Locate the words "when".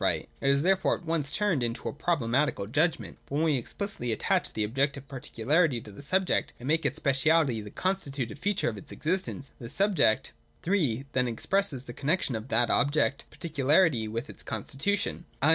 3.35-3.43